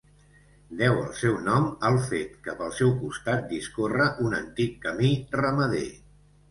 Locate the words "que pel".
2.47-2.73